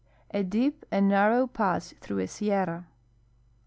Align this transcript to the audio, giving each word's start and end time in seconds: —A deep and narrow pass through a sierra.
—A 0.31 0.41
deep 0.41 0.83
and 0.89 1.07
narrow 1.07 1.45
pass 1.45 1.93
through 2.01 2.17
a 2.21 2.27
sierra. 2.27 2.87